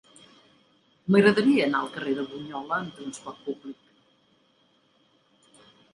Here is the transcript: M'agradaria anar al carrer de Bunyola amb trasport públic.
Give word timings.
M'agradaria 1.15 1.67
anar 1.67 1.83
al 1.85 1.91
carrer 1.97 2.15
de 2.21 2.25
Bunyola 2.31 2.79
amb 2.87 2.97
trasport 3.01 3.47
públic. 3.51 3.87